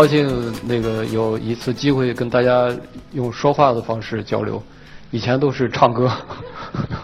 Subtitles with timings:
[0.00, 2.74] 高兴那个有一次机会跟大家
[3.12, 4.62] 用说话的方式交流，
[5.10, 6.10] 以前都是唱歌。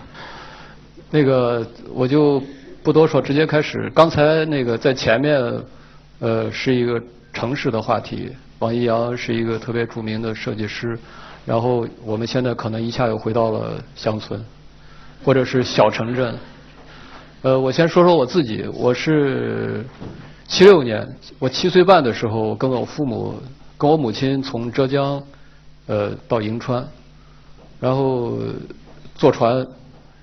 [1.12, 2.42] 那个我就
[2.82, 3.92] 不多说，直接开始。
[3.95, 5.38] 刚才那个在前面，
[6.20, 6.98] 呃，是一个
[7.34, 8.34] 城市的话题。
[8.60, 10.98] 王一阳是一个特别著名的设计师，
[11.45, 14.42] 然后我们现在可能一下又回到了乡村，
[15.23, 16.34] 或者是小城镇。
[17.42, 19.84] 呃，我先说说我自己，我是
[20.48, 21.06] 七六年，
[21.38, 23.34] 我七岁半的时候，跟我父母，
[23.77, 25.20] 跟我母亲从浙江，
[25.87, 26.87] 呃，到银川，
[27.80, 28.38] 然后
[29.16, 29.66] 坐船，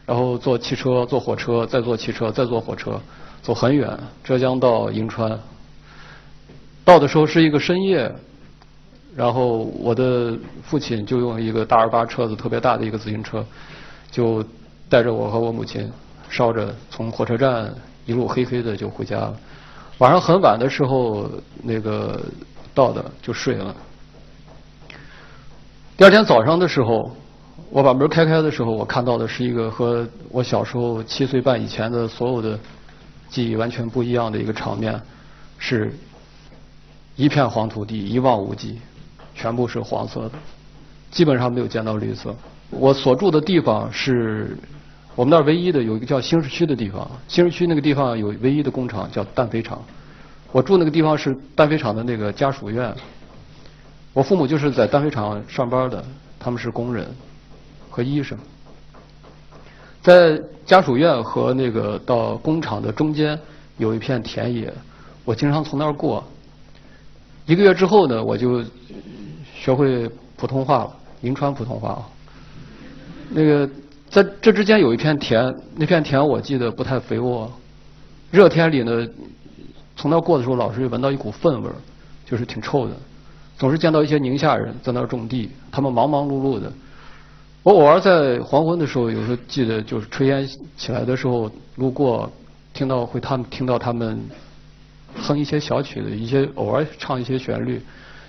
[0.05, 2.99] 然后坐汽车，坐火车，再坐汽车，再坐火车，
[3.41, 5.37] 走很远，浙江到银川。
[6.85, 8.09] 到的时候是一个深夜，
[9.15, 10.33] 然后我的
[10.63, 13.45] 父亲就用一个大二八车子，特别大的一个自行车，
[14.09, 14.43] 就
[14.89, 15.91] 带着我和我母亲，
[16.29, 17.73] 烧着从火车站
[18.05, 19.37] 一路黑黑的就回家了。
[19.99, 21.29] 晚上很晚的时候，
[21.61, 22.21] 那个
[22.73, 23.75] 到的就睡了。
[25.95, 27.15] 第二天早上的时候，
[27.69, 32.59] 我把门开开的时候，我看到的是一个和我小时候七岁半以前的所有的
[33.29, 34.99] 记忆完全不一样的一个场面，
[35.57, 35.93] 是。
[37.15, 38.81] 一片黄土地，一望无际，
[39.35, 40.31] 全部是黄色的，
[41.11, 42.35] 基本上没有见到绿色。
[42.71, 44.57] 我所住的地方是
[45.15, 49.79] 我们那儿唯一的有一个叫新市区的地方，新市区那个地方有唯一的工厂叫氮肥厂。
[50.51, 52.93] 我住那个地方是氮肥厂的那个家属院。
[54.11, 56.03] 我父母就是在氮肥厂上班的，
[56.39, 57.07] 他们是工人
[57.89, 58.37] 和医生。
[60.01, 63.39] 在家属院和那个到工厂的中间
[63.77, 64.73] 有一片田野，
[65.25, 66.23] 我经常从那儿过。
[67.45, 68.63] 一个月之后呢，我就
[69.55, 72.01] 学会普通话了，银川普通话啊。
[73.29, 73.69] 那个
[74.13, 77.51] 在这之间有一片田，那片田我记得不太肥沃。
[78.29, 79.07] 热天里呢，
[79.95, 81.73] 从那过的时候，老是闻到一股粪味儿，
[82.23, 82.93] 就是挺臭的。
[83.57, 86.71] 总是见到一些宁夏人在那儿种地，他们忙忙碌碌的。
[87.63, 90.47] 我偶尔在黄昏的时候，有时候记得就是炊烟
[90.77, 92.31] 起来的时候路过，
[92.71, 94.23] 听到会他们听到他们。
[95.15, 97.81] 哼一些小曲子，一些偶尔唱一些旋律，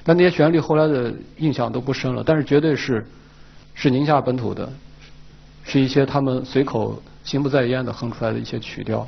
[0.03, 2.23] 但那些旋律后来的印象都不深了。
[2.25, 3.07] 但是绝对是
[3.75, 4.67] 是宁夏本土的，
[5.65, 9.07] 是一些他们随口心不在焉的哼出来的一些曲调。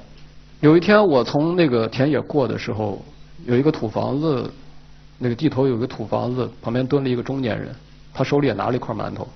[0.60, 3.00] 有一天我从那个田野过的时候，
[3.44, 4.50] 有一个土房子，
[5.18, 7.74] 那个地头有个土房子，旁边蹲了一个中年人，
[8.12, 9.28] 他手里也拿了一块馒头。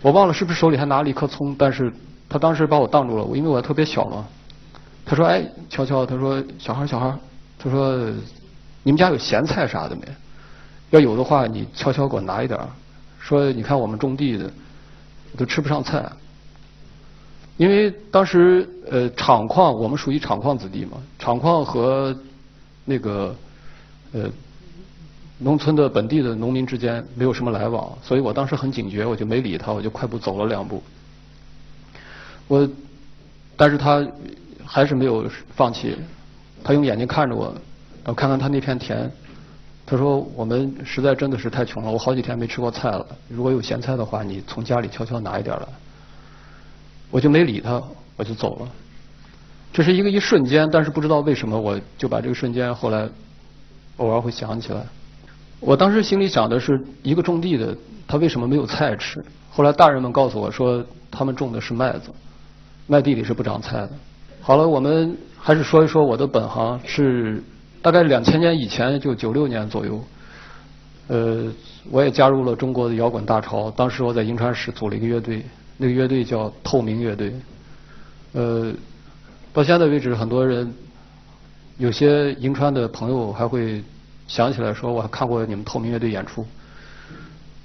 [0.00, 1.92] 我忘了是不是手里还拿了一颗葱，但是
[2.28, 4.26] 他当时把我挡住了，我因为我特别小嘛。
[5.04, 7.14] 他说：“哎，悄悄，他说小孩小孩，
[7.58, 7.96] 他说
[8.82, 10.02] 你们家有咸菜啥的没？
[10.90, 12.58] 要有的话，你悄悄给我拿一点
[13.18, 14.50] 说你看我们种地的
[15.36, 16.10] 都吃不上菜，
[17.56, 22.16] 因为当时呃厂矿我们属于厂矿子弟嘛，厂矿和
[22.84, 23.34] 那个
[24.12, 24.30] 呃
[25.38, 30.82] 农村的本地的农民之间没有什么来往，所以我当时很警觉，我就没理他，我就快步走了两步。
[32.46, 32.68] 我，
[33.56, 34.06] 但是他。”
[34.70, 35.96] 还是没有放弃，
[36.62, 37.46] 他用眼睛看着我，
[38.04, 39.10] 然后看看他那片田，
[39.90, 43.06] 他说：“我们实在真的是太穷了，我好几天没吃过菜了。
[43.26, 45.66] 如果有咸菜的话，你从家里悄悄拿一点来。”
[47.10, 47.82] 我就没理他，
[48.14, 48.68] 我就走了。
[49.72, 53.08] 这是一个一瞬间，但是不知道为什么，我就把这个瞬间后来
[53.96, 54.82] 偶尔会想起来。
[55.58, 57.74] 我当时心里想的是一个种地的，
[58.06, 59.24] 他为什么没有菜吃？
[59.50, 62.10] 后来大人们告诉我说，他们种的是麦子，
[62.86, 63.90] 麦地里是不长菜的。
[64.42, 67.42] 好了，我们还是说一说我的本行是
[67.80, 70.04] 大概两千年以前，就九六年左右，
[71.06, 71.44] 呃，
[71.90, 73.70] 我也加入了中国的摇滚大潮。
[73.70, 75.44] 当时我在银川市组了一个乐队，
[75.76, 77.32] 那个乐队叫透明乐队。
[78.32, 78.72] 呃，
[79.52, 80.70] 到现在为止，很多人
[81.78, 83.82] 有些银川的朋友还会
[84.26, 86.46] 想起来说，我还看过你们透明乐队演出。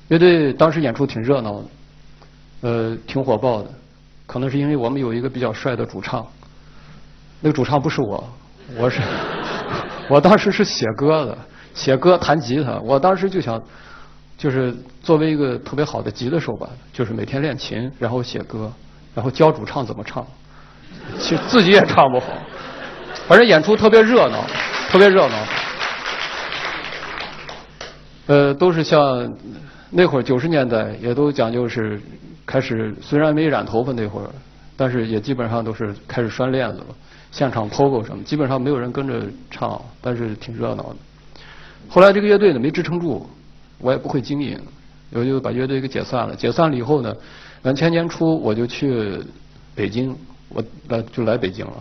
[0.09, 1.65] 乐队当时演出挺热闹的，
[2.61, 3.69] 呃，挺火爆的，
[4.25, 6.25] 可能是因为我们有一个比较帅的主唱。
[7.41, 8.23] 那个主唱不是我，
[8.77, 9.01] 我是，
[10.13, 11.36] 我当时是写歌的，
[11.74, 12.77] 写歌弹吉他。
[12.81, 13.60] 我当时就想，
[14.38, 14.71] 就是
[15.01, 18.71] 作为一个特别好的吉他手吧，就是每天练琴，然后写歌，
[19.15, 20.24] 然后教主唱怎么唱，
[21.18, 22.27] 其实自己也唱不好。
[23.27, 24.45] 反正演出特别热闹，
[24.88, 25.36] 特别热闹。
[28.27, 29.27] 呃，都是像
[29.89, 32.00] 那会儿九十年代，也都讲究是
[32.45, 34.30] 开始，虽然没染头发那会儿，
[34.77, 36.86] 但是也基本上都是开始拴链子了。
[37.33, 40.95] 现场 POGO 什么，基本上没有人跟着唱，但是挺热闹的。
[41.89, 43.27] 后来这个乐队呢没支撑住，
[43.80, 44.59] 我也不会经营，
[45.12, 46.35] 我就把乐队给解散了。
[46.35, 47.12] 解散了以后呢，
[47.63, 49.19] 两千年初我就去
[49.74, 50.15] 北京，
[50.50, 51.74] 我来就来北京了。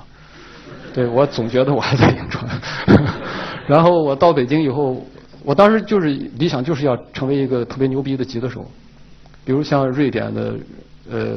[0.94, 2.48] 对我总觉得我还在银川，
[3.68, 5.06] 然后我到北京以后，
[5.44, 6.08] 我当时就是
[6.38, 8.64] 理想就是要成为一个特别牛逼的吉他手，
[9.44, 10.54] 比如像瑞典的
[11.10, 11.36] 呃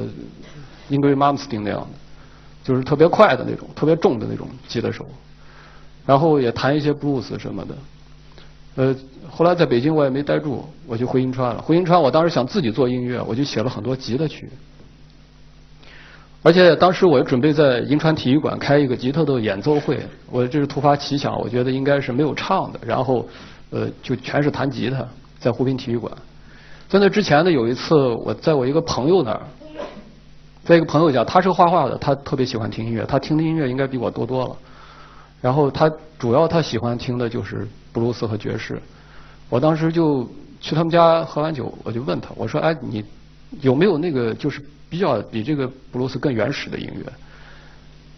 [0.88, 1.88] 英格瑞·马姆斯汀那样的，
[2.66, 5.06] 就是特别快的那种、特别重的那种吉他手。
[6.06, 7.76] 然后也弹一些布鲁斯什么的。
[8.76, 8.96] 呃，
[9.30, 11.62] 后来在北京我也没待住，我就回银川了。
[11.62, 14.50] 回银川，我当时想自己做音乐，我就写了很多吉他曲。
[16.44, 23.28] 而且当时我准备在银川体育馆开一个吉他的演奏会，我这是突发奇想，我觉得应该是没有唱的，然后
[23.72, 25.08] 呃就全是弹吉他，
[25.40, 26.12] 在湖滨体育馆。
[26.88, 29.42] 在那之前呢，有一次我在我一个朋友那儿，
[30.66, 34.58] 在一个朋友家，他是画画的，他特别喜欢听音乐，他听的音乐应该比我多多了。
[35.42, 35.90] 然后他
[36.20, 38.82] 主要他喜欢听的就是布鲁斯和爵士。
[39.50, 40.28] 我当时就
[40.60, 43.06] 去他们家喝完酒，我就问他，我说：“哎，你
[43.62, 47.12] 有没有那个就是？”比较比这个布鲁斯更原始的音乐，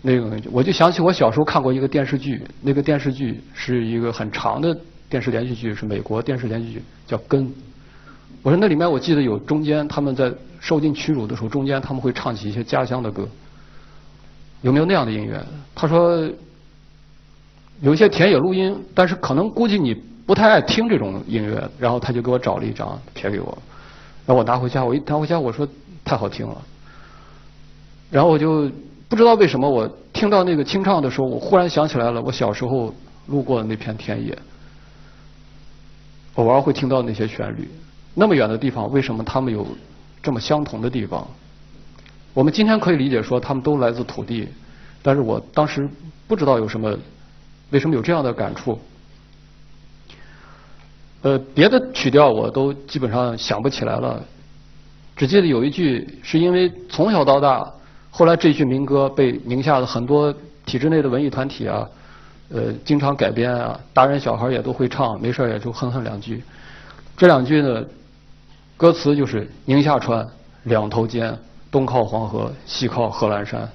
[0.01, 4.77] 那个我就想起我小时候看过一个电视剧，那个电视剧是一个很长的
[5.09, 7.47] 电视连续剧，是美国电视连续剧，叫《根》。
[8.41, 13.27] 我说那里面我记得有中间他们在受尽屈辱的时候，中间他们会唱起一些家乡的歌，
[14.61, 15.43] 有没有那样的音乐？
[15.75, 16.29] 他说
[17.81, 19.93] 有一些田野录音，但是可能估计你
[20.25, 23.57] 不太爱听这种音乐，然后他就给我找了一张贴给我，
[24.25, 25.67] 然后我拿回家，我一拿回家我说。
[26.05, 26.61] 太好听了，
[28.09, 28.71] 然后我就
[29.09, 32.95] 不知道为什么，我听到那个清唱的时候，我忽然想起来了，我小时候
[33.25, 34.37] 路过的那片田野，
[36.35, 37.67] 偶尔会听到那些旋律。
[38.19, 39.63] 那么远的地方，为什么他们有
[40.23, 41.27] 这么相同的地方？
[42.33, 44.47] 我们今天可以理解说，他们都来自土地，
[45.03, 45.87] 但是我当时
[46.27, 46.97] 不知道有什么，
[47.69, 48.79] 为什么有这样的感触？
[51.21, 54.19] 呃，别的曲调我都基本上想不起来了。
[55.15, 57.71] 只记得有一句，是因为从小到大，
[58.09, 60.33] 后来这句民歌被宁夏的很多
[60.65, 61.87] 体制内的文艺团体啊，
[62.49, 66.41] 呃，经常改编啊，大人小孩也都会唱，没事也就哼哼两句。
[67.15, 67.83] 这两句呢，
[68.77, 70.25] 歌词就是“宁夏川，
[70.63, 71.35] 两头尖，
[71.71, 73.67] 东靠黄河，西靠贺兰山”。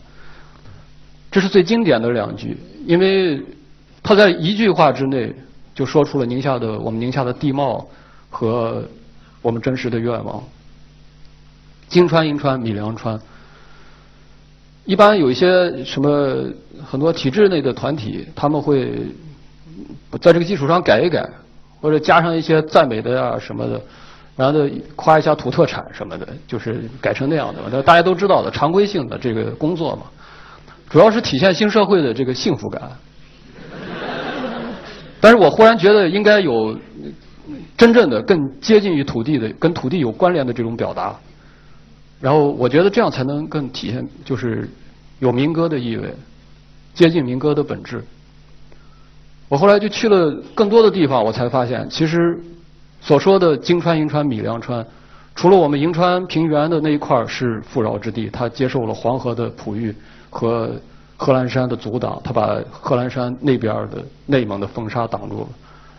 [1.28, 2.56] 这是最经典的两句，
[2.86, 3.42] 因为
[4.02, 5.34] 他在一句话之内
[5.74, 7.84] 就说出了宁夏的我们宁夏的地貌
[8.30, 8.84] 和
[9.40, 10.42] 我们真实的愿望。
[11.88, 13.20] 金川、银川、米粮川，
[14.84, 16.44] 一般有一些什么
[16.84, 18.92] 很多体制内的团体，他们会
[20.20, 21.28] 在这个基础上改一改，
[21.80, 23.80] 或者加上一些赞美的呀什么的，
[24.36, 27.60] 然后就夸一下土特产什么的，就是改成那样的。
[27.70, 30.02] 那大家都知道的常规性的这个工作嘛，
[30.88, 32.82] 主要是体现新社会的这个幸福感。
[35.20, 36.76] 但是我忽然觉得应该有
[37.76, 41.14] 真正的更接近于土地的、跟土地有关联的这种表达。
[42.20, 44.68] 然后我觉得这样才能更体现，就是
[45.18, 46.12] 有民歌的意味，
[46.94, 48.04] 接近民歌的本质。
[49.48, 52.40] 我后来就去了更多的地方，我才发现，其实
[53.02, 54.86] 所说的金川、银川、米粮川，
[55.34, 59.92] 除了我们银川平原的那一块是富饶之地，它接受了黄河的哺育
[60.30, 60.70] 和
[61.16, 65.48] 贺兰山的阻挡，它把贺兰山那边的内蒙的风沙挡住了，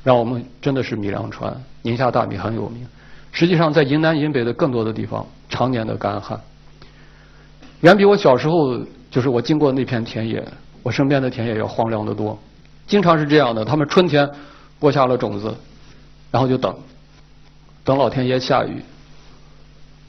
[0.02, 2.88] 让我们真的是米粮川，宁夏大米很有名。
[3.34, 6.40] 实际上，在银南、银北的更多的地方，常年的干旱，
[7.82, 8.80] 远比我小时候
[9.12, 10.42] 就是我经过那片田野，
[10.82, 12.40] 我身边的田野要荒凉得多。
[12.88, 14.30] 经常是这样的，他们春天
[14.80, 15.54] 播下了种子，
[16.32, 16.76] 然后就等，
[17.84, 18.82] 等老天爷下雨。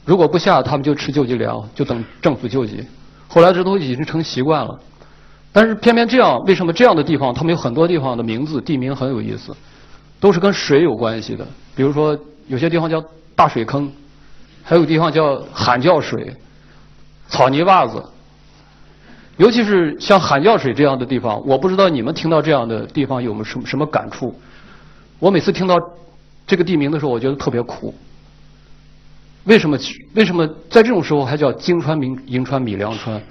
[0.05, 2.83] 如果不下，他们就吃救济粮，就等政府救济。
[3.27, 4.79] 后来这都已经成习惯了。
[5.51, 9.55] 但是偏偏这样，为什么这样的地方，他们有很多地方的名字、地名很有意思，
[10.19, 12.17] 都是跟水有关系的，比如说。
[12.47, 13.03] 有些地方叫
[13.35, 13.91] 大水坑，
[14.61, 16.31] 还有地方叫喊叫水、
[17.27, 18.05] 草泥洼子。
[19.37, 24.39] 尤其是像喊叫水这样的地方，我不知道你们听到这样的地方有没有什么什么感触。
[25.17, 25.75] 我每次听到
[26.47, 27.93] 这个地名的时候，我觉得特别苦。
[29.45, 29.77] 为什么？
[30.13, 33.21] 为什么在这种时候还叫金川、明银川、米粮川？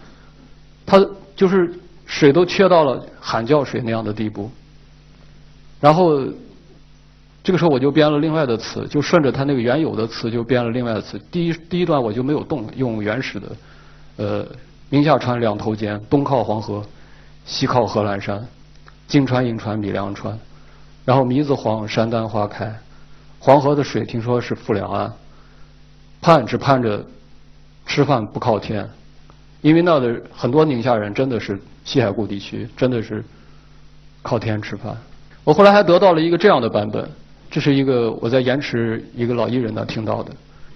[0.87, 1.05] 它
[1.35, 1.73] 就是
[2.07, 4.51] 水都缺到了喊叫水那样的地步，
[5.81, 6.23] 然后。
[7.47, 11.21] 这个时候我就编了另外的词，就顺着它那个原有的词就编了另外的词。
[11.31, 13.49] 第一第一段我就没有动，用原始的，
[14.17, 14.47] 呃，
[14.89, 16.83] 宁夏川两头尖，东靠黄河，
[17.45, 18.43] 西靠贺兰山，
[19.07, 20.39] 金川银川米粮川，
[21.05, 22.75] 然后米子黄，山丹花开，
[23.45, 25.13] 黄河的水听说是富两岸，
[26.23, 27.05] 盼只盼着
[27.85, 28.89] 吃饭不靠天，
[29.61, 33.23] 因为那的很多宁夏人真的是西海固地区，真的是
[34.23, 34.97] 靠天吃饭。
[35.45, 37.07] 我后来还得到了一个这样的版本。
[37.51, 40.33] 这是一个我在延池一个老艺人那听到的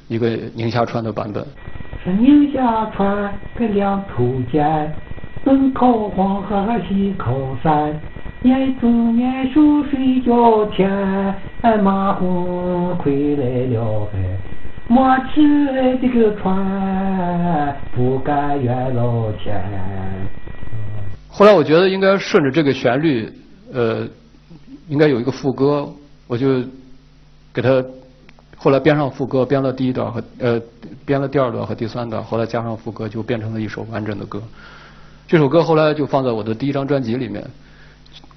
[0.06, 1.42] 一个宁夏川的版本。
[2.04, 4.94] 是宁夏川跟两头尖，
[5.42, 7.98] 东靠黄河西靠山，
[8.42, 11.34] 眼中面熟睡觉前，
[11.82, 14.38] 马虎回来了哎，
[14.86, 19.60] 莫吃这个船，不敢远老前。
[21.28, 23.30] 后来我觉得应该顺着这个旋律，
[23.72, 24.06] 呃，
[24.88, 25.88] 应该有一个副歌，
[26.26, 26.62] 我就
[27.52, 27.84] 给他
[28.56, 30.60] 后来编上副歌，编了第一段和呃
[31.04, 34.42] 编了第二段和第三段，后来加上副歌，就变成了一首完整的歌。
[35.26, 37.44] 这首歌后来就放在我的第一张专辑里面，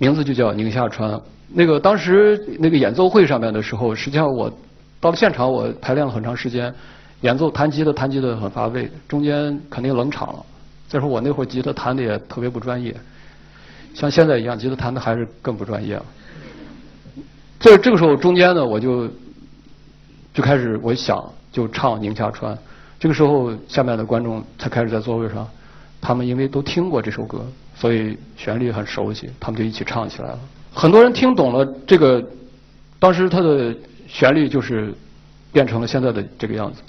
[0.01, 1.11] 名字就叫《宁夏川》。
[1.47, 4.51] 那个当时那个演奏会上面的时候，实际上我
[4.99, 6.73] 到了现场，我排练了很长时间，
[7.21, 10.43] 演奏弹吉他弹吉他很乏味，中间肯定冷场了。
[10.87, 12.95] 再说我那会儿吉他弹的也特别不专业，
[13.93, 16.05] 像现在一样，吉他弹的还是更不专业了。
[17.59, 19.07] 这这个时候中间呢，我就
[20.33, 22.55] 就开始我想就唱《宁夏川》。
[22.99, 25.47] 这个时候下面的观众才开始在座位上，
[26.01, 27.45] 他们因为都听过这首歌，
[27.81, 30.39] 所以旋律很熟悉，他们就一起唱起来了。
[30.71, 32.23] 很多人听懂了这个，
[32.99, 33.75] 当时它的
[34.07, 34.93] 旋律就是
[35.51, 36.79] 变成了现在的这个样子。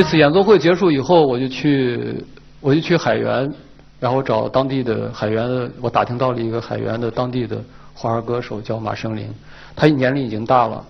[0.00, 2.24] 那次演奏会结束以后，我就去，
[2.58, 3.52] 我就去海源，
[3.98, 9.28] 然后找当地的海源的，我打听到了一个海源的当地的花儿歌手，叫马生林，
[9.76, 10.84] 他年龄已经大了，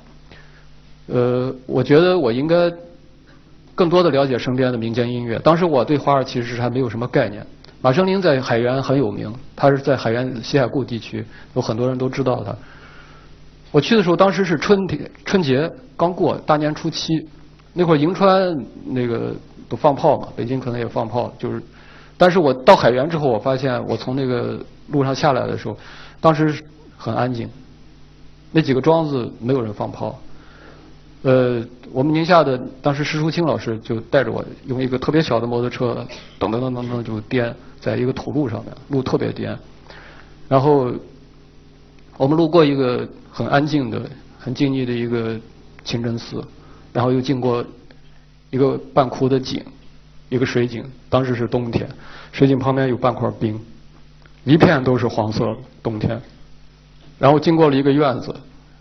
[1.09, 2.73] 呃，我觉得我应该
[3.75, 5.41] 更多的了解身边的民间音乐。
[5.41, 7.45] 当时我对花儿其实是还没有什么概念。
[7.83, 11.27] 马生林在海源很有名，他是在海源西海固地区，
[11.57, 12.55] 有很多人都知道他。
[13.73, 17.27] 我去的时候，当时是春天春节刚过，大年初七。
[17.73, 19.33] 那会儿银川那个
[19.69, 21.63] 都放炮嘛，北京可能也放炮，就是，
[22.19, 24.59] 但是我到海原之后，我发现我从那个
[24.89, 25.79] 路上下来的时候，
[26.21, 26.53] 当时
[26.97, 27.49] 很安静，
[28.51, 30.19] 那几个庄子没有人放炮，
[31.23, 36.05] 呃，我们宁夏的当时石淑清老师就带着我用一个特别小的摩托车，
[36.41, 39.57] 噔噔噔噔噔就颠在一个土路上面，路特别颠，
[40.49, 40.91] 然后
[42.17, 44.03] 我们路过一个很安静的、
[44.39, 45.39] 很静谧的一个
[45.85, 46.45] 清真寺。
[46.93, 47.65] 然后又经过
[48.51, 49.65] 一个半枯的井，
[50.29, 51.89] 一个水井，当时是冬天，
[52.33, 53.61] 水井旁边有半块冰，
[54.45, 56.21] 一片都是黄色冬天。
[57.19, 58.35] 然后经过了一个院子，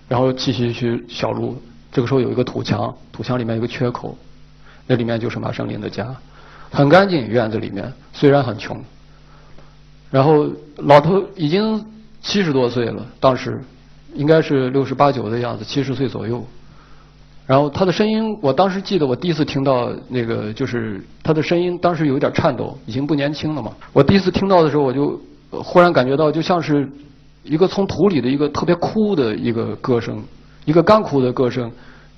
[0.07, 1.61] 然后继续去小路，
[1.91, 4.17] 这个时候有一个土墙，土墙里面有个缺口，
[4.87, 6.15] 那里面就是马生林的家，
[6.71, 8.81] 很干净院子里面，虽然很穷。
[10.09, 11.85] 然后老头已经
[12.21, 13.61] 七十多岁了，当时
[14.15, 16.43] 应该是六十八九的样子，七十岁左右。
[17.49, 23.73] 然后他的声音，我当时记得我第一次听到那个，就是他的声音，当时有点颤抖，已经不年轻了嘛。
[23.91, 26.87] 我第一次听到的时候，我就忽然感觉到，就像是
[27.41, 30.23] 一个从土里的一个特别枯的一个歌声，
[30.65, 31.71] 一个干枯的歌声，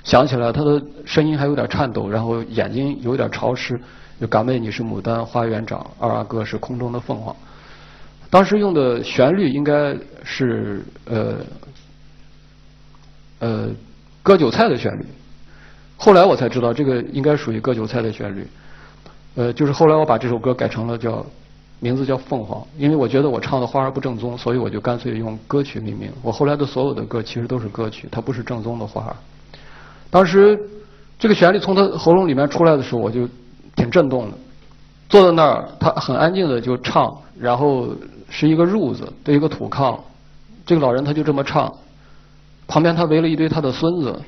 [0.03, 3.79] 想起来他的声音还有点颤抖，然后眼睛有点潮湿。
[4.19, 7.33] 就敢问你是牡丹花园长，二阿哥是空中的凤凰。
[8.29, 9.95] 当时用的旋律应该
[10.25, 11.35] 是呃
[13.39, 13.69] 呃
[14.21, 15.05] 割韭菜的旋律。
[16.03, 18.47] 后来我才知道，这个应该属于割韭菜的旋律。
[19.35, 21.23] 呃，就是后来我把这首歌改成了叫
[21.79, 26.11] 名字叫《凤凰》，因为我觉得我唱的花儿不正宗，所以我就干脆用歌曲命名。
[26.23, 29.15] 我后来的所有的歌其实都是歌曲，它不是正宗的花儿。
[30.09, 30.59] 当时
[31.19, 33.29] 这个旋律从他喉咙里面出来的时候，我就
[33.75, 34.35] 挺震动的。
[35.07, 37.89] 坐在那儿，他很安静的就唱，然后
[38.27, 39.99] 是一个褥子对一个土炕，
[40.65, 41.71] 这个老人他就这么唱，
[42.67, 44.19] 旁边他围了一堆他的孙子。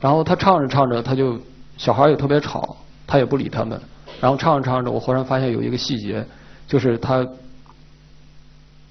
[0.00, 1.38] 然后他唱着唱着，他就
[1.76, 3.80] 小孩也特别吵，他也不理他们。
[4.20, 6.24] 然后唱着唱着，我忽然发现有一个细节，
[6.66, 7.26] 就是他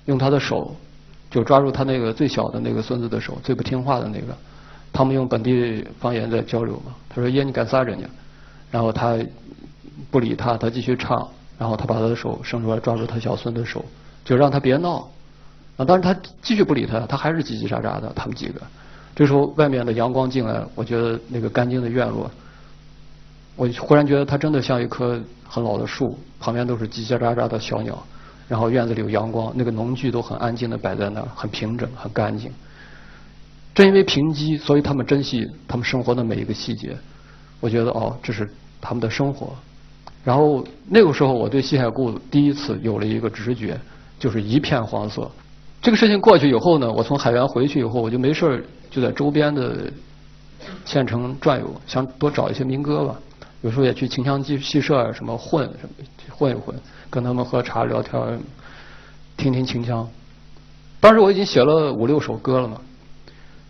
[0.05, 0.75] 用他的手
[1.31, 4.36] 就抓住他那个最小的那个孙子的手，最不听话的那个。
[4.91, 6.93] 他们用本地方言在交流嘛。
[7.10, 8.07] 他说：“耶，你干啥着呢？”
[8.69, 9.17] 然后他
[10.12, 11.27] 不理他，他继续唱。
[11.57, 13.83] 然后他把他的手伸出来抓住他小孙的手，
[14.25, 15.10] 就让他别闹。
[15.77, 18.12] 啊，但是他继续不理他，他还是叽叽喳喳的。
[18.15, 18.62] 他们几个。
[19.15, 22.29] 这时候外面的阳光进来，我觉得那个干净的院落
[23.55, 28.03] 我忽然觉得它真的像一棵很老的树，旁边都是叽叽喳喳的小鸟，
[28.48, 32.51] 然后院子里有阳光，那个农具都很安静的摆在那儿，很平整，很干净。
[33.75, 36.98] 正因为贫瘠，所以他们珍惜他们生活的每一个细节。
[37.60, 38.51] 我觉得哦，这是
[38.82, 39.55] 他们的生活。
[40.24, 43.79] 然后那个时候，我对西海固第一次有了一个直觉，
[44.20, 45.29] 就是一片黄色。
[45.82, 49.91] 这个事情过去以后呢，我从海员回去以后，我就没事儿就在周边的
[50.85, 53.15] 县城转悠，想多找一些民歌吧。
[53.62, 55.95] 有时候也去秦腔戏戏社什么混什么
[56.29, 56.75] 混一混，
[57.09, 58.39] 跟他们喝茶聊天，
[59.35, 60.07] 听听秦腔。
[61.00, 62.79] 当时我已经写了五六首歌了嘛。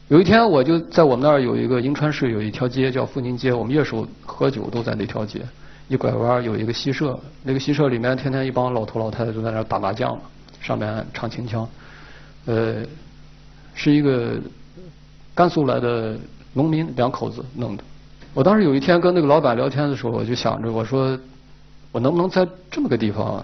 [0.09, 5.41] 有一天，我就在我们那儿有一个银川市有一条街叫富宁街，我们乐手喝酒都在那条街。
[5.87, 10.23] 一拐弯有一个戏社，那个戏社里面天天一帮老头老太太都在那儿打麻将嘛，
[10.59, 11.67] 上面唱秦腔。
[12.45, 12.83] 呃，
[13.73, 14.39] 是一个
[15.35, 16.15] 甘肃来的
[16.53, 17.83] 农民两口子弄的。
[18.33, 21.17] 我当时有一天跟那个老板聊天的时候，我就想着我说，
[21.91, 23.43] 我能不能在这么个地方，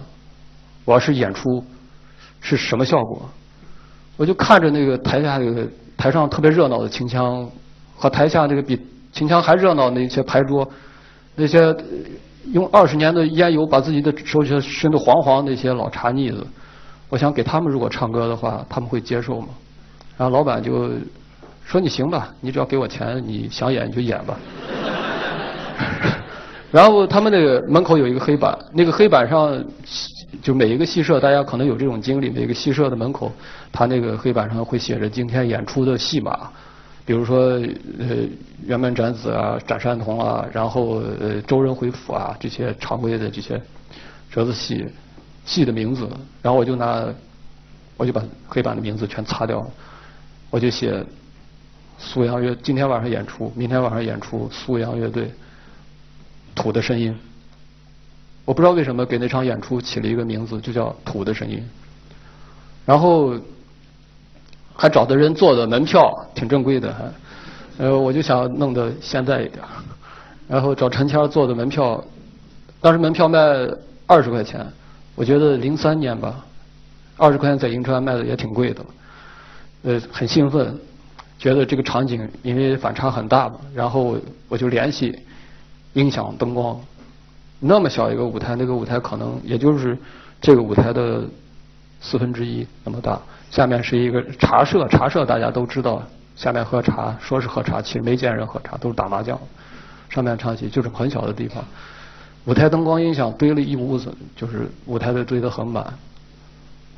[0.84, 1.64] 我要是演出
[2.40, 3.28] 是什么效果？
[4.16, 5.66] 我就看着那个台下那个。
[6.00, 7.46] 台上特别热闹的秦腔，
[7.94, 8.80] 和台下那个比
[9.12, 10.66] 秦腔还热闹那些牌桌，
[11.34, 11.76] 那些
[12.52, 16.46] 用二十年的烟油把自己的手心熏得黄黄那些老茶腻子，
[17.10, 19.48] 我想给他们如果唱歌的话，他们会接受吗？
[20.16, 20.88] 然后老板就
[21.70, 24.36] 说：“你行吧，你只要给我钱，你想演你就演吧。
[26.72, 29.64] ”然后他们那个门口有一个黑板，那个黑板上。
[30.40, 33.30] 就每一个戏社，大家可能有这种经历，每个戏社的门口，
[33.72, 36.48] 他那个黑板上会写着今天演出的戏码，
[37.04, 37.60] 比如说
[37.98, 38.16] 呃
[38.66, 43.60] 辕门斩子啊、斩山童啊，然后呃周人回府啊这些常规的这些
[44.30, 44.86] 折子戏
[45.44, 46.08] 戏的名字，
[46.40, 47.04] 然后我就拿
[47.98, 49.66] 我就把黑板的名字全擦掉了，
[50.48, 51.04] 我就写
[52.02, 55.30] 苏阳乐今天晚上演出，明天晚上演出苏阳乐队
[56.54, 57.14] 土的声音。
[58.46, 61.58] 我不知道为什么给那场演出起了一个名字，就叫《土的声音》。
[62.86, 63.34] 然后
[64.74, 69.62] 还找的人做的门票挺正规的，还呃，我就想弄得现代一点。
[70.48, 72.02] 然后找陈谦做的门票，
[72.80, 73.38] 当时门票卖
[74.06, 74.66] 二十块钱，
[75.14, 76.44] 我觉得零三年吧，
[77.18, 78.84] 二十块钱在银川卖的也挺贵的。
[79.82, 80.76] 呃，很兴奋，
[81.40, 84.14] 觉得这个场景因为反差很大嘛，然后
[84.46, 85.18] 我就联系
[85.94, 86.78] 音响灯光。
[87.58, 89.96] 那么小一个舞台，那个舞台可能也就是
[90.38, 91.22] 这个舞台的
[91.98, 93.18] 四分之一那么大。
[93.50, 96.02] 下面是一个茶社，茶社大家都知道，
[96.36, 99.38] 下面喝茶，说是喝茶，其实没见人喝茶，都是打麻将。
[100.10, 101.64] 上面唱戏就是很小的地方，
[102.44, 105.90] 舞台灯光音响堆了一屋子，就是舞台都堆得很满。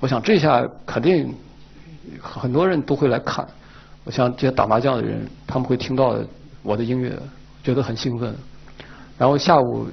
[0.00, 1.32] 我想这下肯定
[2.20, 3.46] 很多人都会来看。
[4.04, 6.16] 我想这些打麻将的人，他们会听到
[6.62, 7.12] 我的音乐，
[7.62, 8.34] 觉得很兴奋。
[9.18, 9.86] 然后下午。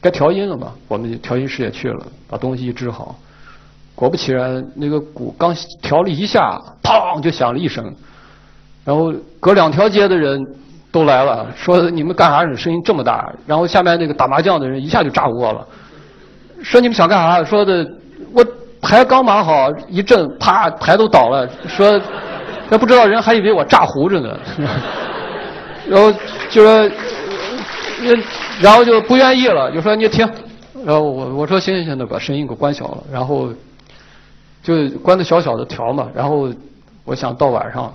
[0.00, 0.72] 该调音了嘛？
[0.88, 3.14] 我们调音师也去了，把东西一支好。
[3.94, 7.94] 果不其然，那个鼓刚调了一下，砰就响了一声。
[8.84, 10.42] 然后隔两条街的人
[10.90, 12.56] 都来了，说你们干啥？
[12.56, 13.30] 声音这么大？
[13.46, 15.66] 然后下面那个打麻将的人一下就炸锅了，
[16.62, 17.44] 说你们想干啥？
[17.44, 17.86] 说的
[18.32, 18.46] 我
[18.80, 21.46] 牌刚码好，一震，啪，牌都倒了。
[21.68, 22.00] 说
[22.70, 24.38] 那不知道人还以为我炸胡着呢。
[25.88, 26.12] 然后
[26.50, 26.90] 就说。
[27.98, 28.12] 那
[28.60, 30.28] 然后就不愿意了，就说你停。
[30.84, 33.02] 然后我我说行行行，那把声音给关小了。
[33.10, 33.48] 然后
[34.62, 36.06] 就关的小小的调嘛。
[36.14, 36.52] 然后
[37.04, 37.90] 我想到晚上，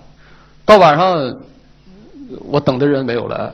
[0.66, 1.38] 到晚上
[2.50, 3.52] 我等的人没有来，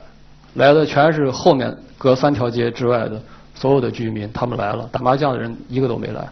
[0.54, 3.22] 来的全是后面隔三条街之外的
[3.54, 4.88] 所有的居民，他们来了。
[4.90, 6.26] 打麻将的人一个都没来，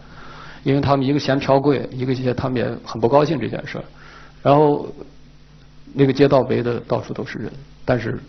[0.64, 3.80] 因为他们一个嫌票贵，一个嫌他们也很不高兴这件事。
[4.46, 4.86] 然后
[5.92, 7.52] 那个街道围的到处都是人，
[7.84, 8.20] 但是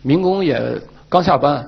[0.00, 0.80] 民工也。
[1.08, 1.64] 刚下班，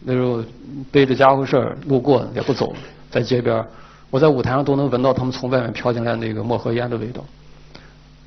[0.00, 0.44] 那时候
[0.92, 2.76] 背着家伙事儿路过也不走，
[3.10, 3.64] 在街边
[4.10, 7.24] 我在舞台上都能闻到他们从外面飘进来那个墨盒烟的味道。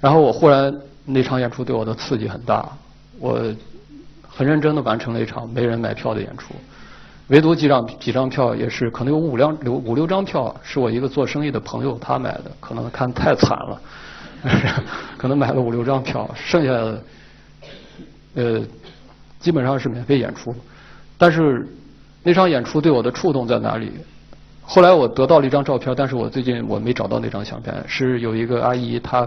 [0.02, 2.68] 然后我忽然那场演出对我的刺激很大，
[3.20, 3.40] 我
[4.28, 6.56] 很认真的完成了一场没人买票的演出，
[7.28, 13.80] 唯独几张几张票也是可能有五辆六五六张票是我一个做生意的朋友他买的，可能看太惨了，
[15.18, 17.04] 可能买了五六张票，剩下的
[18.36, 18.62] 呃。
[19.40, 20.54] 基本上是免费演出，
[21.18, 21.66] 但是
[22.24, 23.90] 那场演出对我的触动在哪里？
[24.62, 27.74] 后来我得到了一张照片，但是我最近我没找到那张相片。
[27.88, 29.26] 是有一个阿姨，她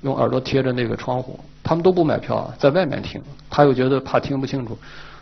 [0.00, 4.76] 用耳朵贴着那个窗户，他们都不买票，在外面听，她又觉得怕听不清楚。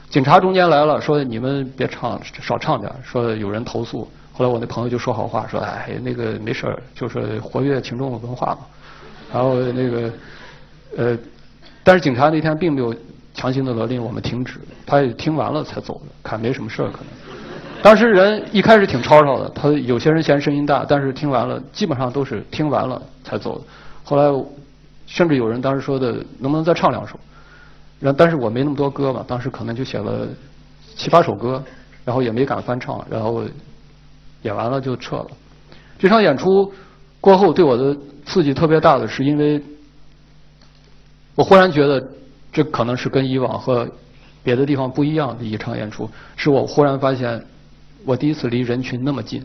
[0.08, 4.10] 警察中间来了，说你们别唱，少唱点，说有人投诉。
[4.32, 8.60] 后来我那朋友就说好话，说哎那个没事儿，就是活跃群众的文化嘛。
[9.32, 10.12] 然后那个
[10.96, 11.18] 呃，
[11.82, 12.94] 但是警察那天并没有。
[13.36, 17.06] 强行的勒令我们停止，他也听完了才走的，看没什么事儿可能。
[17.82, 23.64] 当时人一开始挺吵吵的，他有些人嫌声音大，但是听完了基本上都是听完了才走的。
[24.04, 24.44] 后来
[25.04, 27.18] 甚至有人当时说的能不能再唱两首，
[27.98, 30.28] 然但是我没那么多歌嘛，当时可能就写了
[30.94, 31.60] 七八首歌，
[32.04, 33.42] 然后也没敢翻唱，然后
[34.42, 35.26] 演完了就撤了。
[35.98, 36.72] 这场演出
[37.24, 39.58] 过后对我的刺激特别大的是因为，
[41.34, 42.06] 我忽然觉得
[42.52, 43.88] 这可能是跟以往和
[44.42, 47.42] 别的地方不一样的一场演出，是我忽然发现。
[48.04, 49.42] 我第一次离人群那么近，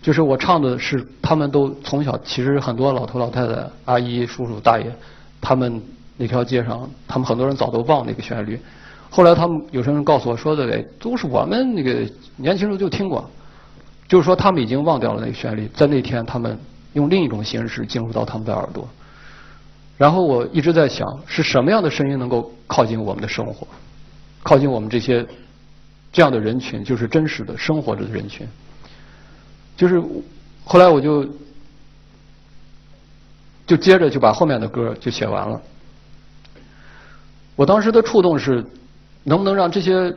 [0.00, 4.86] 就是我唱的是他们都从小，其实很多老头老太太、阿姨、叔叔、大爷，
[5.40, 5.82] 他们
[6.16, 8.56] 那条街上，他们很多人早都忘那个旋律。
[9.10, 13.28] 后来他们有些人告诉我说的，都是我们那个年轻时候就听过，
[14.08, 16.58] 就是说他们已经忘掉了那个旋律，在那天他们
[16.94, 18.88] 用另一种形式进入到他们的耳朵。
[19.96, 23.66] 然后我一直在想，是什么样的声音能够靠近我们的生活，
[24.42, 25.24] 靠近我们这些。
[26.10, 28.48] 这样的人群就是真实的生活着的人群，
[29.76, 30.02] 就是
[30.64, 31.28] 后来我就
[33.66, 35.60] 就接着就把后面的歌就写完了。
[37.56, 38.64] 我当时的触动是，
[39.22, 40.12] 能不能让这些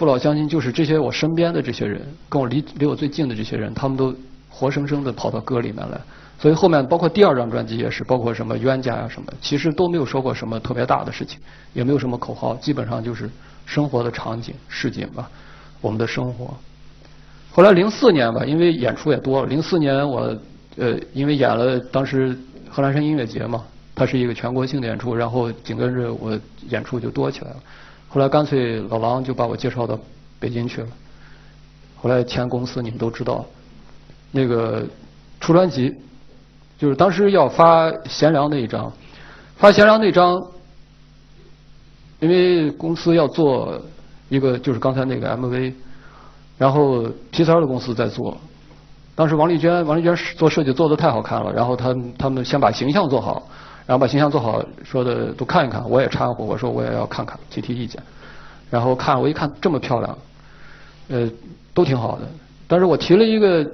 [0.00, 4.14] 父老乡亲，就是这些我身边的这些人，跟我离离我最近的这些人，他们都
[4.48, 6.00] 活生生的跑到歌里面来。
[6.38, 11.38] 所以后面包括第二张专辑也是，包括什么冤家呀什么，其实都没有说过什么特别大的事情，
[11.74, 13.28] 也没有什么口号，基本上就是。
[13.66, 15.30] 生活的场景、市井吧，
[15.80, 16.52] 我们的生活。
[17.52, 19.46] 后来零四年吧，因为演出也多了。
[19.46, 20.36] 零四年我
[20.76, 22.36] 呃，因为演了当时
[22.68, 23.62] 贺兰山音乐节嘛，
[23.94, 26.36] 它是一个全国性的演出，然后紧跟着我
[26.68, 27.56] 演出就多起来了。
[28.10, 29.98] 后来干脆老狼就把我介绍到
[30.38, 30.88] 北京去了。
[31.96, 33.46] 后来签公司，你们都知道，
[34.30, 34.84] 那个
[35.40, 35.96] 出专辑，
[36.76, 38.92] 就是当时要发贤良那一张，
[39.56, 40.44] 发贤良那张。
[42.20, 43.80] 因为公司要做
[44.28, 45.72] 一个，就是刚才那个 MV，
[46.58, 48.36] 然后皮三的公司在做。
[49.14, 53.48] 当时王丽娟，王丽娟做设计做的太好看了，然后他他们先把形象做好，
[53.90, 58.00] 然后把形象做好，说的都看一看，我也掺和，我说我也要看看，提提意见。
[58.70, 60.18] 然后看我一看这么漂亮，
[61.08, 61.28] 呃，
[61.74, 62.22] 都挺好的。
[62.68, 63.68] 但是我提了一个，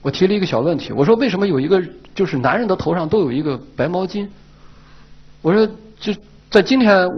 [0.00, 1.82] 我提了一个小问题，我说为什么有一个
[2.14, 4.28] 就是男人的头上都有一个白毛巾？
[5.42, 5.66] 我说
[5.98, 6.14] 就。
[6.48, 7.08] 在今天，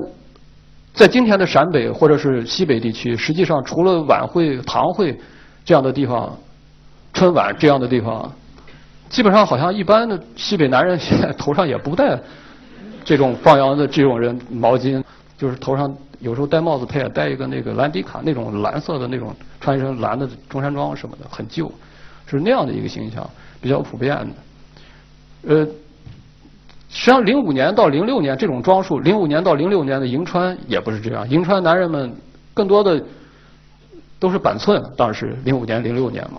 [0.95, 5.19] 在今天的陕北或者是西北地区，实际上除了晚会、堂会
[5.63, 6.39] 这样的地方，
[7.15, 8.33] 春晚这样的地方，
[9.13, 12.19] 基本上好像一般的西北男人现在头上也不戴
[13.05, 15.05] 这种放羊的这种人毛巾，
[15.37, 21.71] 就是头上有时候戴帽子，他也戴一个那个兰迪卡那种蓝色的那种，穿一身蓝的中山装什么的，很旧，
[22.27, 23.29] 是那样的一个形象，
[23.61, 25.69] 比较普遍的，呃。
[26.95, 31.27] 实际上，零五年到零六年这种装束，零五年到零六年的银川也不是这样。
[31.31, 32.15] 银川男人们
[32.53, 33.03] 更多的
[34.19, 36.39] 都是板寸，当时零五年、零六年嘛，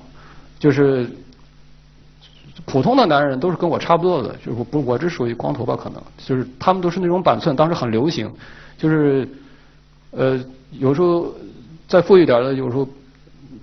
[0.59, 1.09] 就是
[2.65, 5.75] 普通的男人都是跟我差不多的，就是不，我这属于光头吧？
[5.75, 8.31] 可能就是他们都是那种板寸，当时很流行，
[8.77, 9.27] 就是
[10.11, 10.39] 呃，
[10.71, 11.33] 有时候
[11.87, 12.87] 再富裕点的，有时候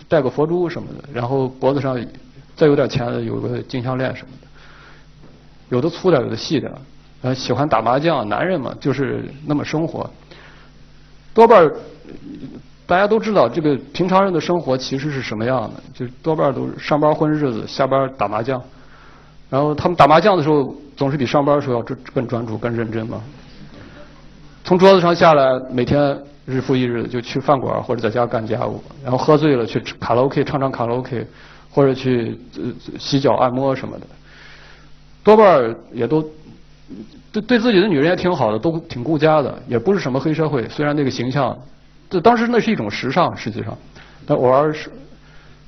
[0.09, 1.97] 戴个佛珠什么的，然后脖子上
[2.57, 4.49] 再有点钱的，有个金项链什么的。
[5.69, 6.73] 有的粗点，有的细点，
[7.23, 10.11] 呃，喜欢打麻将，男人嘛就是那么生活。
[11.33, 11.71] 多半
[12.87, 15.81] 大家都知道，这个平常人的生活其实是什么样的？
[15.95, 18.61] 就多半都是上班混日子，下班打麻将。
[19.51, 21.83] 然后他们打麻将的时候，总是比上班的时候要
[22.15, 23.21] 更专注、更认真嘛。
[24.63, 31.27] 从桌子上下来，每天日复一日的就去饭馆或者在家干家务，然后喝醉了去卡拉 OK 唱唱卡拉 OK，
[31.71, 32.39] 或者去
[32.99, 34.07] 洗脚按摩什么的。
[35.25, 36.23] 多半也都
[37.33, 40.69] 对对自己的女人也挺好的，都挺顾家的，也不是什么黑社会。
[40.69, 41.57] 虽然那个形象，
[42.09, 43.77] 这当时那是一种时尚，实际上，
[44.27, 44.91] 但偶尔是，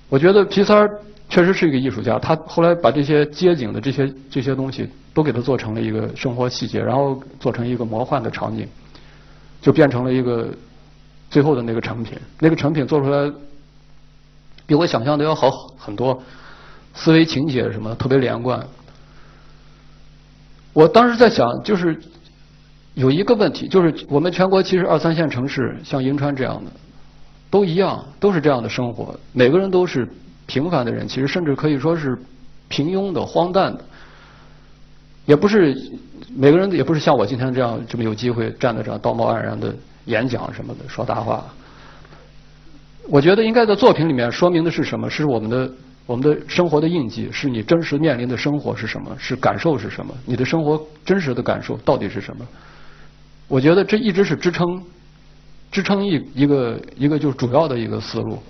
[0.08, 0.98] 我觉得皮三儿
[1.32, 2.18] 确实是一个艺术家。
[2.18, 8.68] 他后来把这些街景的这些这些东西都给他做成了一个生活细节，然后做成一个魔幻的场景，
[9.62, 10.50] 就变成了一个
[11.30, 12.18] 最后的那个成品。
[12.38, 13.32] 那个成品做出来
[14.66, 16.22] 比我想象的要好很多，
[16.92, 18.62] 思维情节什么特别连贯。
[20.74, 21.98] 我当时在想，就是
[22.92, 26.70] 有一个问题，就是我们全国其实二三线城市，像银川这样的，
[27.48, 30.06] 都一样，都是这样的生活，每个人都是
[30.46, 32.18] 平凡的人，其实甚至可以说是
[32.68, 33.84] 平庸的、荒诞的，
[35.26, 35.76] 也不是
[36.34, 39.74] 每个人也不是像我今天这样这么有机会站在这道貌岸然的
[40.06, 41.44] 演讲什么的说大话。
[43.08, 45.08] 我觉得应该在作品里面说明的是什么？
[45.08, 45.70] 是我们的。
[46.04, 49.16] 我们的生活的印记是你真实面临的生活是什么？
[49.16, 50.12] 是感受是什么？
[50.26, 52.44] 你的生活真实的感受到底是什么？
[53.46, 54.82] 我觉得这一直是支撑
[55.70, 58.42] 支撑一一个一个就主要的一个思路。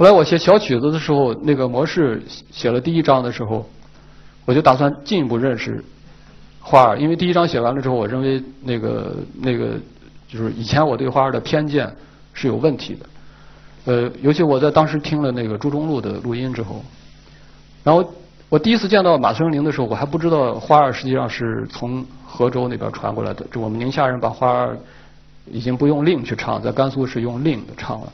[0.00, 3.68] 后来我写小曲子的时候，那个模式写了第一章的时候，
[4.46, 5.84] 我就打算进一步认识
[6.58, 9.74] 花儿，因为第一章写完了之后，我认为那个那个
[10.26, 11.94] 就是以前我对花儿的偏见
[12.32, 13.06] 是有问题的。
[13.84, 16.82] 呃，尤其我在当时听了那个朱中路的录音之后，
[17.84, 18.02] 然后
[18.48, 23.44] 我第一次见到马春玲的时候，我还不知道花儿实际上是从河州那边传过来的。
[23.52, 24.78] 就我们宁夏人把花儿
[25.44, 28.10] 已经不用令去唱，在甘肃是用令的唱了。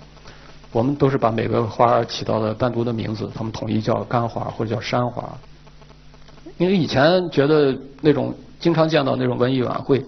[0.76, 5.26] 我们都是把每个花儿起到了单独的名字，他们统一叫干花或者叫山花。
[6.58, 10.04] 因为以前觉得那种经常见到那种文艺晚会，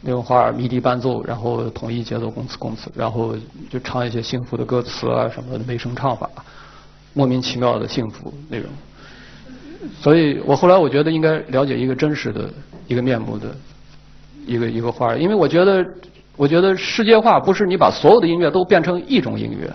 [0.00, 3.36] 那种花儿迷笛伴奏，然后统一节奏，公词公词，然后
[3.68, 6.26] 就唱一些幸福的歌词啊什么的美声唱法，
[7.12, 8.70] 莫名其妙的幸福那种。
[10.00, 12.48] 所以我后来我觉得应该了解一个真实的
[12.86, 13.54] 一个面目的
[14.46, 15.86] 一个一个花儿，因为我觉得
[16.34, 19.70] 我觉得世界化不是你把所有的音乐都变成一种音乐。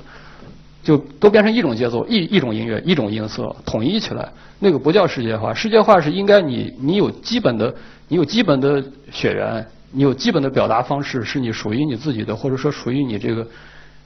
[0.83, 5.53] 就都变成一种节奏，一一种音乐，一种音色，统一起来，那个不叫世界化。
[5.53, 7.73] 世界化是应该你你有基本的，
[8.09, 13.47] 你有基本的血缘，你有基本的表达方式，是你属于你自己的，或者说属于你这个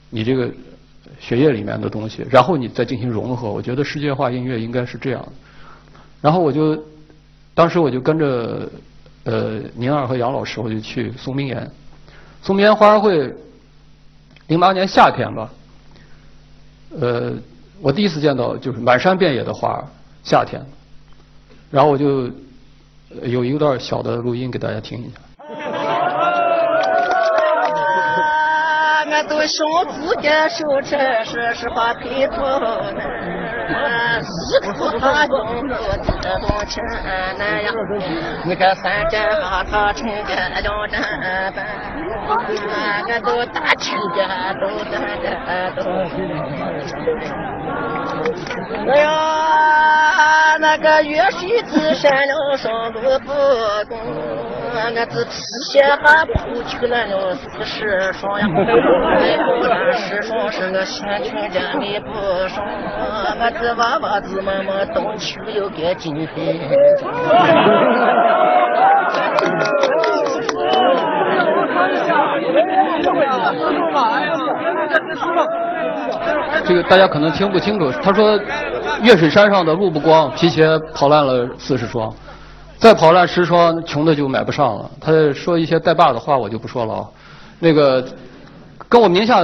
[0.08, 0.48] 你这个
[1.18, 3.50] 血液里面的东西，然后你再进行融合。
[3.50, 5.26] 我觉得世界化音乐应该是这样。
[6.20, 6.80] 然后我就
[7.54, 8.70] 当时我就跟着
[9.24, 11.68] 呃宁儿和杨老师，我就去松明岩，
[12.40, 13.34] 松明岩花儿会，
[14.46, 15.50] 零八年夏天吧。
[17.00, 17.32] 呃，
[17.80, 19.82] 我第一次见到就是满山遍野的花，
[20.22, 20.60] 夏天。
[21.70, 22.30] 然后我就
[23.22, 25.18] 有一段小的录音给大家听一下。
[29.10, 33.00] 俺都小自个手车是实话皮头呢，
[34.52, 36.80] 一口他用了自动车
[37.36, 37.74] 那样，
[38.44, 41.00] 你看三针哈他成个两针
[41.54, 41.66] 半，
[43.08, 44.18] 俺都打成个
[44.60, 45.24] 都打个
[45.76, 45.78] 都。
[48.90, 49.08] 哎呀，
[50.58, 53.32] 那个月水子山了上路不
[53.88, 53.98] 公，
[54.74, 55.30] 俺只皮
[55.70, 58.46] 鞋还铺去了了四十双呀。
[59.18, 62.12] 哎，不然十双是个仙裙家没不
[62.48, 62.66] 双，
[63.38, 66.60] 俺这娃娃子妈妈冬秋又该金飞。
[76.64, 77.90] 这个大家可能听不清楚。
[78.02, 78.38] 他说，
[79.02, 82.12] 月水山上的路不光，皮鞋跑烂了四十双，
[82.78, 84.90] 再跑烂十双，穷的就买不上了。
[85.00, 87.06] 他说一些带把的话，我就不说了啊。
[87.58, 88.04] 那个
[88.88, 89.38] 跟我名下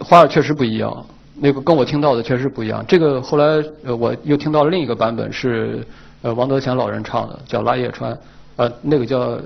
[0.00, 1.06] 花儿确实不一样，
[1.40, 2.84] 那个跟我听到的确实不一样。
[2.86, 3.44] 这个后来
[3.84, 5.86] 呃我又听到了另一个版本，是
[6.22, 8.12] 呃王德强老人唱的，叫《拉叶川》，
[8.56, 9.20] 呃那个叫《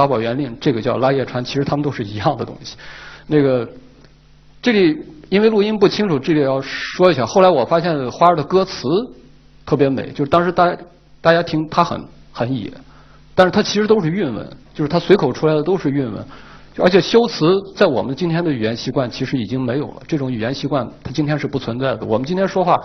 [0.00, 2.74] 八宝园令》，这个叫《拉叶川》，其实他们都是一样的东西。
[3.26, 3.68] 那个
[4.62, 7.26] 这里因为录音不清楚，这里要说一下。
[7.26, 8.88] 后来我发现花儿的歌词
[9.66, 10.78] 特别美，就是当时大家
[11.20, 12.72] 大家听它很很野，
[13.34, 16.24] 但是它其实都是韵文，就是它随口出来的都是韵文。
[16.78, 22.06] 而且修辞在我们今天的语言习惯其实已经没有了，这种语言习惯它今天是不存在的。
[22.06, 22.80] 我们今天说话，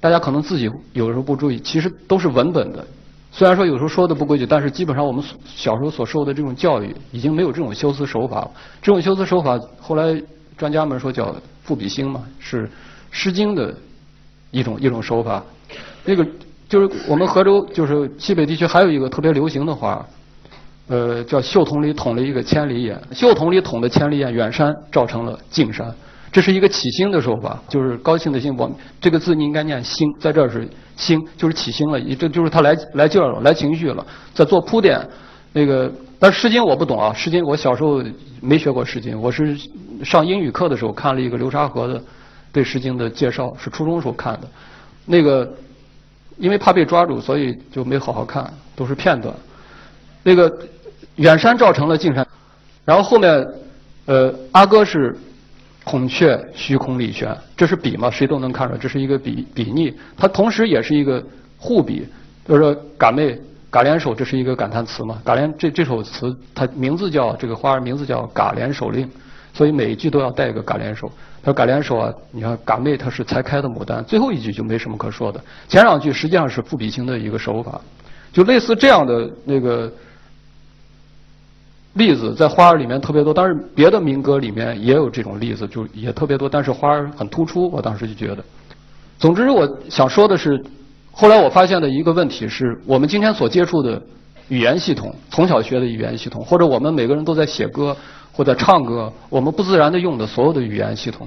[0.00, 2.84] 大家可能自己有的时候不注意，其实都是文本的。
[3.30, 8.50] 虽然说有时候说的不规矩，但是基本上我们小时候所受的这种教育已经没有这种修辞手法了。
[8.82, 10.20] 这种修辞手法后来
[10.56, 12.66] 专家们说叫赋比兴嘛，是
[13.10, 13.74] 《诗经》的
[14.50, 15.42] 一种一种手法。
[16.04, 16.26] 那个
[16.68, 20.04] 就是我们河州就是西北地区还有一个特别流行的话。
[20.90, 25.94] 呃，叫袖筒里捅了一个千里眼，袖筒里捅的千里眼，远山照成了近山，
[26.30, 28.56] 这是一个起兴的说法，就是高兴的兴。
[28.56, 35.00] 我这个字你应该念兴，在这儿是兴，就是起兴了，这就是他来来劲儿了，来情绪了，在做铺垫。
[35.52, 38.02] 那个，但《诗经》我不懂啊，《诗经》我小时候
[38.40, 39.56] 没学过《诗经》，我是
[40.04, 42.02] 上英语课的时候看了一个流沙河的
[42.52, 44.48] 对《诗经》的介绍，是初中时候看的。
[45.06, 45.50] 那个，
[46.36, 49.34] 因为怕被抓住，所以就没好好看，都是片段。
[50.22, 50.52] 那个。
[51.18, 52.24] 远山照成了近山，
[52.84, 53.44] 然后后面，
[54.06, 55.18] 呃，阿哥是
[55.88, 58.10] 孔雀虚空里悬，这是比嘛？
[58.10, 59.90] 谁都能看出来，这是一个比比拟。
[60.18, 61.24] 它同时也是一个
[61.56, 62.06] 互比，
[62.46, 65.18] 就是说嘎妹嘎联手，这是一个感叹词嘛？
[65.24, 69.10] 嘎联这这首词，它名字叫这个花儿名字叫嘎联手令，
[69.54, 71.10] 所以每一句都要带一个嘎联手。
[71.40, 75.42] 他说嘎联手啊，你看嘎妹它是才开的牡丹，最后一句就没什么可说的。
[75.68, 77.80] 前两句实际上是赋比兴的一个手法，
[78.30, 79.90] 就类似这样的那个。
[81.94, 86.48] 例子在花儿里面特别多，但是别的民歌里面也有这种例子，就也特别多。
[86.48, 88.44] 但是花儿很突出，我当时就觉得。
[89.18, 90.62] 总之，我想说的是，
[91.10, 94.00] 后来我发现的一个问题是我们今天所接触的
[94.48, 97.96] 语言系统，从小学的语言系统，或者我们每个人都在写歌
[98.32, 101.26] 或者唱歌，我们不自然的用的所有的语言系统，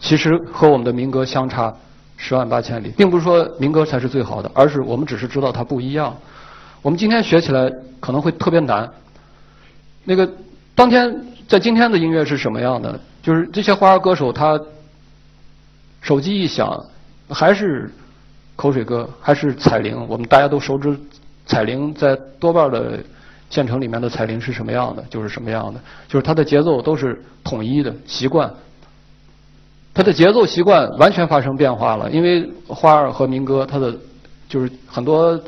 [0.00, 1.72] 其实和我们的民歌相差
[2.16, 6.12] 十万八千里，并不是说民歌才是最好的，而是我们只是知道它不一样。
[6.80, 8.90] 我们今天学起来可能会特别难。
[10.04, 10.28] 那个
[10.74, 11.14] 当天
[11.46, 12.98] 在今天的音乐是什么样的？
[13.22, 14.60] 就是这些花儿歌手他
[16.00, 16.84] 手机一响，
[17.28, 17.88] 还是
[18.56, 20.04] 口水歌，还是彩铃。
[20.08, 20.98] 我们大家都熟知
[21.46, 22.98] 彩铃在多半的
[23.48, 28.52] 县城里面的彩铃是什么样的，就是什么样的，就是它的节奏都是统一的习惯。
[29.94, 33.94] 它的节奏习惯完全发生变化了，因为花儿和民歌，它的
[34.48, 35.40] 就是很多。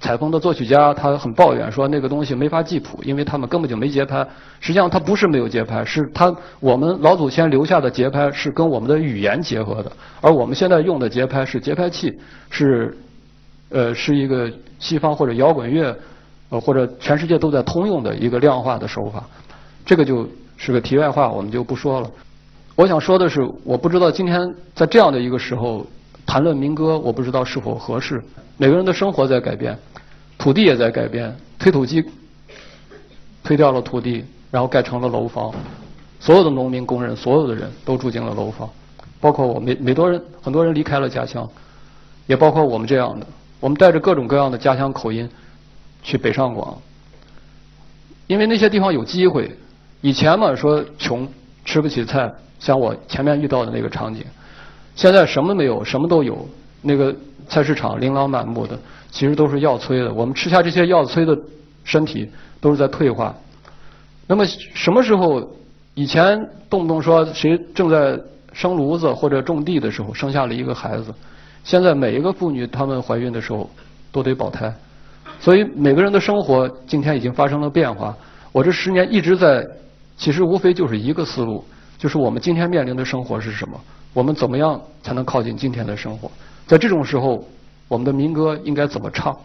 [0.00, 4.26] 采风的作曲家他很抱怨说那个东西没法记谱，因为他们根本就没节拍。
[4.58, 12.96] 实际上他不是没有节拍，是他我们老祖先留下的节拍是跟我们的语言结合的，而我们现在用的节拍是节拍器，是
[13.68, 15.94] 呃是一个西方或者摇滚乐
[16.48, 19.22] 呃或者全世界都在通用的一个量化的手法。
[19.84, 22.10] 这个就是个题外话，我们就不说了。
[22.74, 25.86] 我想说的是，我不知道今天在这样的一个时候
[26.24, 28.22] 谈论民歌，我不知道是否合适。
[28.56, 29.76] 每个人的生活在改变。
[30.40, 32.02] 土地也在改变，推土机
[33.44, 35.52] 推掉了土地，然后盖成了楼房。
[36.18, 38.68] 所有的农民、工人，所有的人都住进了楼房，
[39.20, 41.46] 包括我，每每多人，很多人离开了家乡，
[42.26, 43.26] 也包括我们这样的。
[43.60, 45.28] 我们带着各种各样的家乡口音
[46.02, 46.78] 去北上广，
[48.26, 49.54] 因为那些地方有机会。
[50.00, 51.28] 以前嘛，说穷，
[51.66, 54.24] 吃不起菜，像我前面遇到的那个场景。
[54.94, 56.48] 现在什么没有，什么都有，
[56.80, 57.14] 那个
[57.50, 58.78] 菜市场琳琅满目的。
[59.10, 61.38] 其实都是药催的，我们吃下这些药催的
[61.84, 62.26] 身体
[62.62, 63.34] 都是在退化。
[64.26, 65.46] 那么什么时候？
[65.94, 68.18] 以前动不动说谁正在
[68.52, 71.12] 生炉子或者种地的时候生下了一个孩子，
[71.64, 73.68] 现在每一个妇女她们怀孕的时候
[74.12, 74.72] 都得保胎。
[75.40, 78.16] 所以每个人的生活今天已经发生了变化。
[78.52, 79.66] 我这十年一直在，
[80.16, 81.62] 其实无非就是一个思路，
[81.98, 83.78] 就是我们今天面临的生活是什么？
[84.14, 86.30] 我们怎么样才能靠近今天的生活？
[86.70, 87.44] 在这种时候。
[87.90, 89.36] 我们的民歌应该怎么唱？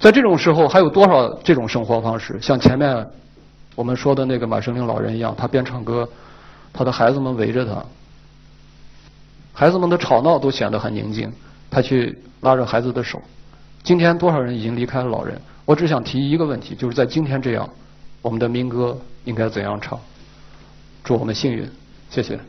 [0.00, 2.40] 在这种时候，还有多少这种生活方式？
[2.40, 3.06] 像前面
[3.74, 6.08] 我们说的那个马生龄老人一样，他边唱歌，
[6.72, 7.84] 他的孩子们围着他，
[9.52, 11.30] 孩子们的吵闹都显得很宁静。
[11.70, 13.20] 他去拉着孩子的手。
[13.82, 15.38] 今天多少人已经离开了老人？
[15.66, 17.68] 我只想提一个问题，就是在今天这样，
[18.22, 20.00] 我们的民歌应该怎样唱？
[21.04, 21.70] 祝我们幸运，
[22.08, 22.40] 谢谢。